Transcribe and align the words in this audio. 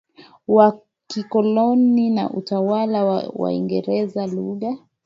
wa 0.47 0.79
kikoloni 1.07 2.09
na 2.09 2.29
utawala 2.31 3.05
wa 3.05 3.31
waingereza 3.35 4.27
Lugha 4.27 4.73